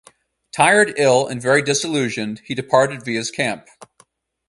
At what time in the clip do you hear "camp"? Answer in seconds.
3.29-3.67